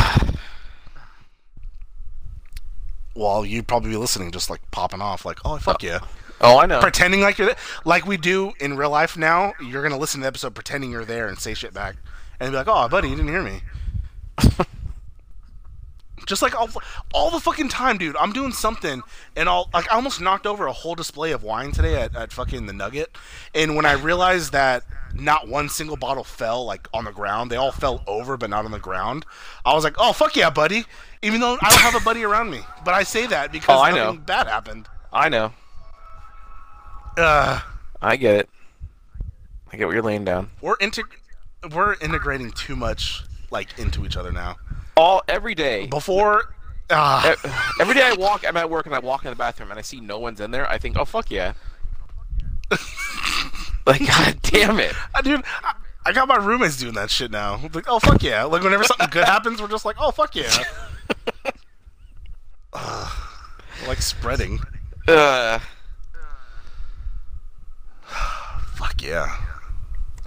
[3.14, 5.86] While you'd probably be listening, just like popping off, like, oh fuck oh.
[5.86, 5.98] yeah,
[6.40, 6.80] Oh, I know.
[6.80, 9.52] pretending like you're there, like we do in real life now.
[9.60, 11.96] You're gonna listen to the episode pretending you're there and say shit back,
[12.38, 13.60] and be like, "Oh, buddy, you didn't hear me."
[16.26, 16.68] Just like all,
[17.14, 18.16] all the fucking time, dude.
[18.16, 19.02] I'm doing something,
[19.36, 22.32] and I'll like I almost knocked over a whole display of wine today at, at
[22.32, 23.16] fucking the Nugget,
[23.54, 27.56] and when I realized that not one single bottle fell like on the ground, they
[27.56, 29.24] all fell over but not on the ground.
[29.64, 30.84] I was like, "Oh fuck yeah, buddy!"
[31.22, 33.82] Even though I don't have a buddy around me, but I say that because Oh,
[33.82, 34.22] I nothing know.
[34.22, 34.88] bad happened.
[35.12, 35.52] I know.
[37.16, 37.60] Uh,
[38.00, 38.48] I get it.
[39.72, 40.50] I get what you're laying down.
[40.60, 41.16] we're integ-
[41.72, 44.56] we're integrating too much like into each other now.
[44.96, 45.86] All every day.
[45.86, 46.54] Before,
[46.90, 47.34] uh,
[47.80, 49.82] Every day I walk, I'm at work and I walk in the bathroom and I
[49.82, 50.68] see no one's in there.
[50.68, 51.52] I think, oh fuck yeah.
[53.86, 54.94] like god damn it.
[55.22, 55.74] dude, I,
[56.06, 57.60] I got my roommates doing that shit now.
[57.72, 58.44] Like, oh fuck yeah!
[58.44, 60.50] Like whenever something good happens, we're just like, oh fuck yeah.
[62.72, 64.60] We're, like spreading.
[65.08, 65.58] Uh,
[68.74, 69.36] Fuck yeah.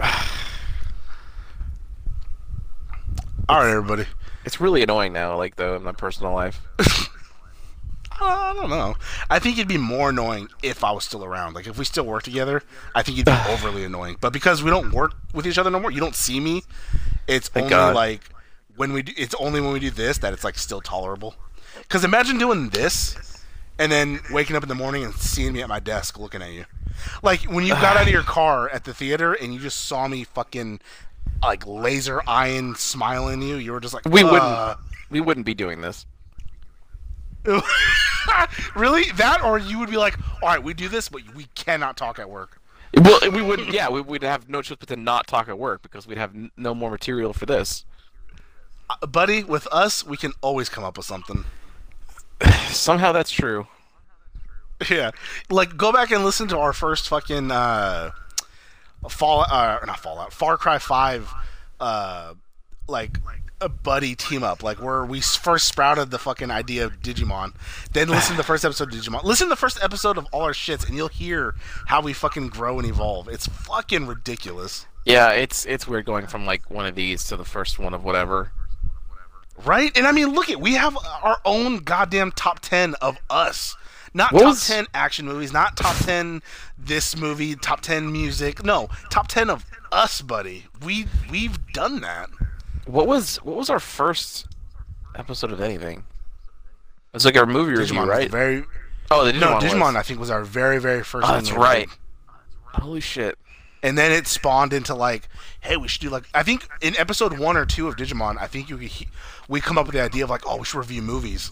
[3.48, 4.06] All right, everybody.
[4.44, 6.60] It's really annoying now, like though in my personal life.
[8.20, 8.94] Uh, I don't know.
[9.28, 11.54] I think it'd be more annoying if I was still around.
[11.54, 12.62] Like if we still work together,
[12.94, 14.18] I think it'd be overly annoying.
[14.20, 16.62] But because we don't work with each other no more, you don't see me.
[17.26, 17.96] It's Thank only God.
[17.96, 18.30] like
[18.76, 21.34] when we do, it's only when we do this that it's like still tolerable.
[21.78, 23.42] Because imagine doing this
[23.78, 26.52] and then waking up in the morning and seeing me at my desk looking at
[26.52, 26.66] you.
[27.22, 30.06] Like when you got out of your car at the theater and you just saw
[30.06, 30.80] me fucking
[31.46, 34.78] like laser eyeing smiling you, you were just like We "Uh." wouldn't.
[35.10, 36.06] We wouldn't be doing this.
[38.74, 41.94] really that or you would be like all right we do this but we cannot
[41.96, 42.58] talk at work
[42.96, 43.68] Well, we wouldn't.
[43.70, 46.32] Yeah, we, we'd have no choice but to not talk at work because we'd have
[46.56, 47.84] no more material for this.
[48.88, 51.44] Uh, buddy with us we can always come up with something
[52.68, 53.66] Somehow that's true.
[54.90, 55.10] yeah
[55.50, 58.10] like go back and listen to our first fucking uh
[59.14, 61.32] fall uh not fallout far cry 5
[61.80, 62.34] uh
[62.88, 63.18] like
[63.60, 67.54] a buddy team up like where we first sprouted the fucking idea of digimon
[67.92, 70.42] then listen to the first episode of digimon listen to the first episode of all
[70.42, 71.54] our shits and you'll hear
[71.86, 76.46] how we fucking grow and evolve it's fucking ridiculous Yeah, it's it's weird going from
[76.46, 78.52] like one of these to the first one of whatever.
[79.64, 79.94] Right?
[79.96, 83.76] And I mean, look at we have our own goddamn top 10 of us.
[84.16, 86.40] Not What top was- 10 action movies, not top 10
[86.78, 88.64] this movie, top 10 music.
[88.64, 90.66] No, top 10 of us, buddy.
[90.82, 92.30] We we've done that.
[92.86, 94.46] What was what was our first
[95.16, 95.98] episode of anything?
[97.12, 98.30] It was like our movie review, Digimon was right?
[98.30, 98.64] very
[99.10, 99.40] oh, the Digimon.
[99.40, 99.64] No, was.
[99.64, 101.88] Digimon I think was our very very first ah, Oh, one that's that right.
[102.74, 103.36] Holy shit!
[103.82, 105.28] And then it spawned into like,
[105.60, 108.46] hey, we should do like I think in episode 1 or 2 of Digimon, I
[108.46, 109.08] think you could he-
[109.48, 111.50] we come up with the idea of like, oh, we should review movies.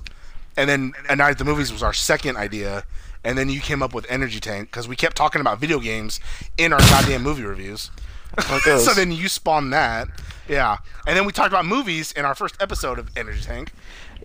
[0.56, 2.84] And then A Night at the Movies was our second idea.
[3.24, 6.18] And then you came up with Energy Tank because we kept talking about video games
[6.58, 7.90] in our goddamn movie reviews.
[8.38, 8.84] How it goes.
[8.84, 10.08] so then you spawned that,
[10.48, 10.78] yeah.
[11.06, 13.72] And then we talked about movies in our first episode of Energy Tank.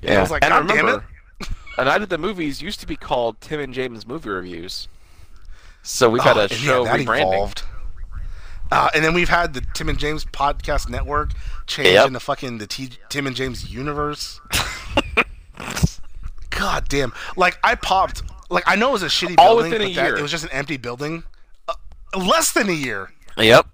[0.01, 1.05] And I was like, and God damn remember,
[1.77, 4.87] A Night at the Movies used to be called Tim and James Movie Reviews.
[5.83, 7.21] So we've had Oh, a show yeah, that rebranding.
[7.33, 7.63] evolved.
[8.71, 11.31] Uh, and then we've had the Tim and James podcast network
[11.67, 12.07] change Yep.
[12.07, 14.39] into fucking the T- Tim and James universe.
[16.58, 17.13] God damn!
[17.36, 18.24] Like I popped.
[18.50, 20.15] Like I know it was a shitty All building, within a that- year.
[20.17, 21.24] it was just an empty building.
[21.67, 21.74] Uh,
[22.17, 23.12] less than a year.
[23.38, 23.67] Yep.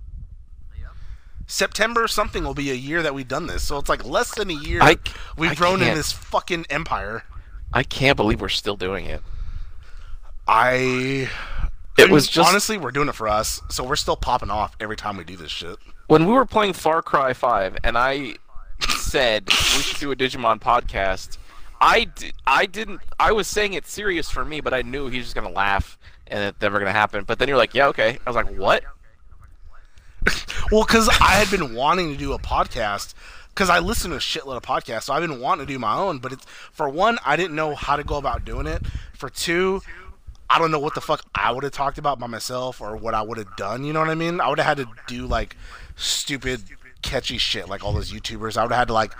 [1.45, 3.63] September something will be a year that we've done this.
[3.63, 4.81] So it's like less than a year.
[4.81, 4.97] I-
[5.37, 7.23] we've I grown in can't- this fucking empire.
[7.71, 9.21] I can't believe we're still doing it.
[10.47, 11.29] I.
[11.97, 14.95] It was just honestly, we're doing it for us, so we're still popping off every
[14.97, 15.77] time we do this shit.
[16.07, 18.35] when we were playing Far Cry 5 and I
[18.97, 21.37] said we should do a Digimon podcast.
[21.83, 25.17] I, di- I didn't I was saying it serious for me, but I knew he
[25.17, 27.25] was just going to laugh and it's never going to happen.
[27.25, 28.83] But then you're like, "Yeah, okay." I was like, "What?"
[30.71, 33.13] Well, because I had been wanting to do a podcast,
[33.49, 35.95] because I listen to a shitload of podcasts, so I've been wanting to do my
[35.95, 36.19] own.
[36.19, 38.81] But it's for one, I didn't know how to go about doing it.
[39.13, 39.81] For two,
[40.49, 43.13] I don't know what the fuck I would have talked about by myself or what
[43.13, 43.83] I would have done.
[43.83, 44.39] You know what I mean?
[44.39, 45.57] I would have had to do like
[45.95, 46.63] stupid,
[47.01, 48.57] catchy shit like all those YouTubers.
[48.57, 49.13] I would have had to like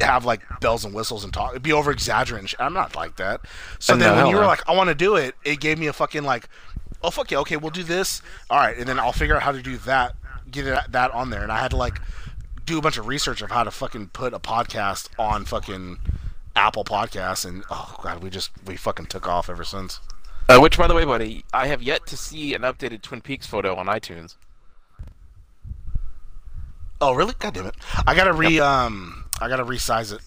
[0.00, 1.50] have like bells and whistles and talk.
[1.50, 2.48] It'd be over exaggerating.
[2.58, 3.40] I'm not like that.
[3.78, 4.48] So Uh, then no, when you were no.
[4.48, 6.48] like, I want to do it, it gave me a fucking like,
[7.02, 8.22] oh fuck yeah, okay, we'll do this.
[8.50, 10.14] All right, and then I'll figure out how to do that,
[10.50, 12.00] get it, that on there, and I had to like
[12.66, 15.98] do a bunch of research of how to fucking put a podcast on fucking
[16.56, 20.00] Apple Podcasts, and oh god, we just we fucking took off ever since.
[20.48, 23.46] Uh, which by the way, buddy, I have yet to see an updated Twin Peaks
[23.46, 24.36] photo on iTunes.
[27.00, 27.34] Oh really?
[27.38, 27.74] God damn it!
[28.06, 30.20] I gotta re um I gotta resize it.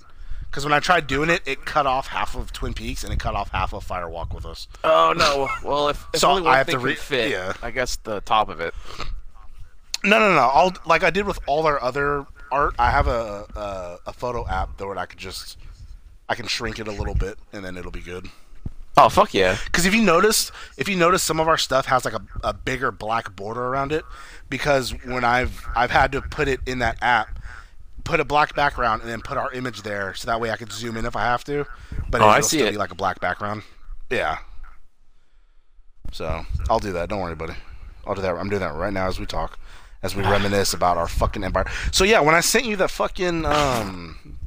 [0.50, 3.20] Because when I tried doing it, it cut off half of Twin Peaks and it
[3.20, 4.68] cut off half of Firewalk with us.
[4.84, 5.50] Oh no.
[5.68, 7.54] Well, if, if So only one I have thing to re- fit, yeah.
[7.62, 8.74] I guess the top of it.
[10.04, 10.40] No, no, no.
[10.54, 12.76] I'll like I did with all our other art.
[12.80, 15.58] I have a a, a photo app though, where I could just
[16.30, 18.30] I can shrink it a little bit and then it'll be good.
[18.96, 19.58] Oh fuck yeah.
[19.66, 22.54] Because if you notice, if you notice, some of our stuff has like a, a
[22.54, 24.06] bigger black border around it.
[24.50, 27.40] Because when I've I've had to put it in that app,
[28.08, 30.72] put a black background and then put our image there, so that way I could
[30.72, 31.66] zoom in if I have to.
[32.10, 32.72] But Oh, it'll I see still it.
[32.72, 33.64] be like a black background.
[34.10, 34.38] Yeah.
[36.12, 37.10] So I'll do that.
[37.10, 37.54] Don't worry, buddy.
[38.06, 38.36] I'll do that.
[38.36, 39.60] I'm doing that right now as we talk,
[40.02, 41.66] as we reminisce about our fucking empire.
[41.92, 44.38] So yeah, when I sent you the fucking um,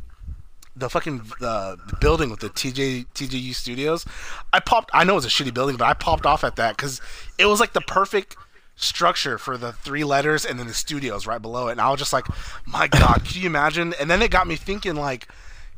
[0.74, 4.06] the fucking uh, the building with the TJ TJU Studios,
[4.52, 4.90] I popped.
[4.94, 7.00] I know it's a shitty building, but I popped off at that because
[7.38, 8.36] it was like the perfect
[8.82, 11.72] structure for the three letters and then the studios right below it.
[11.72, 12.26] And I was just like,
[12.66, 13.94] my god, can you imagine?
[14.00, 15.28] And then it got me thinking, like,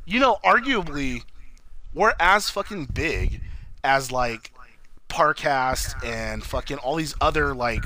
[0.04, 1.22] you know, arguably,
[1.94, 3.40] we're as fucking big
[3.84, 4.52] as like
[5.08, 7.84] Parcast and fucking all these other like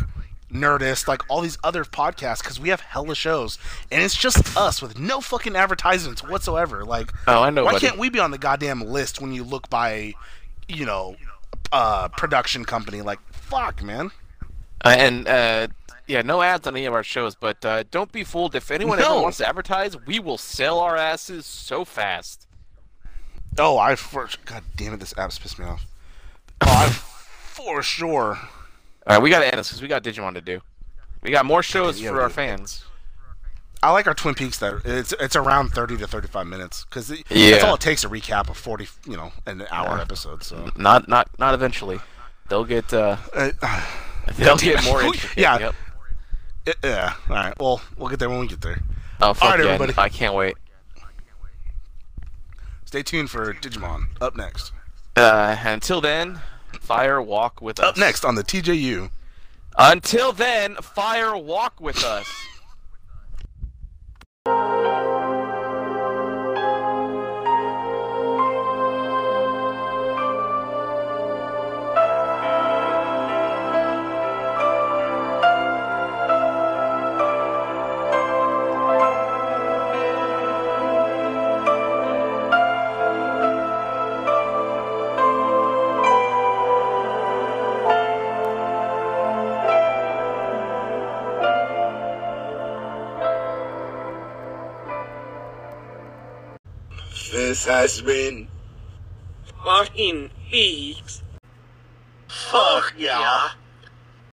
[0.53, 3.59] Nerdist, like all these other podcasts, because we have hella shows,
[3.91, 6.85] and it's just us with no fucking advertisements whatsoever.
[6.85, 7.65] Like, Oh, I know.
[7.65, 7.87] why buddy.
[7.87, 10.15] can't we be on the goddamn list when you look by,
[10.69, 11.17] you know,
[11.73, 13.03] uh, production company?
[13.03, 14.13] Like, fuck, man.
[14.85, 15.69] Uh, and uh,
[16.07, 17.35] yeah, no ads on any of our shows.
[17.35, 18.55] But uh, don't be fooled.
[18.55, 19.13] If anyone No.
[19.15, 22.47] ever wants to advertise, we will sell our asses so fast.
[23.59, 25.87] Oh, I for God damn it, this app's pissed me off.
[26.61, 28.39] Oh, I for sure.
[29.07, 30.61] All right, we got to end this because we got Digimon to do.
[31.23, 32.85] We got more shows yeah, for we our fans.
[33.83, 37.09] I like our Twin Peaks that it's it's around thirty to thirty five minutes because
[37.09, 40.43] that's all it takes a recap of forty, you know, an hour episode.
[40.43, 42.01] So Not not not eventually.
[42.49, 43.51] They'll get uh, uh,
[44.37, 45.43] they'll get more interesting.
[45.43, 45.59] Yeah.
[45.59, 45.75] Yep.
[46.67, 47.15] uh, yeah.
[47.29, 47.55] All right.
[47.59, 48.81] Well, we'll get there when we get there.
[49.21, 49.73] Oh fuck right, yeah!
[49.73, 49.95] everybody.
[49.99, 50.57] I can't wait.
[52.85, 54.73] Stay tuned for Digimon up next.
[55.17, 56.41] Uh, until then,
[56.81, 57.87] fire walk with us.
[57.91, 59.11] Up next on the TJU.
[59.79, 62.27] Until then, fire walk with us.
[97.57, 98.49] This has been
[99.65, 101.23] fucking leaks.
[102.29, 103.49] Fuck yeah.